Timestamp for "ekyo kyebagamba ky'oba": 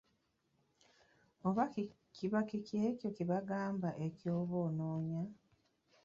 2.89-4.55